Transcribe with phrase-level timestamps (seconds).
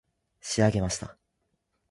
[0.41, 1.15] 仕上げました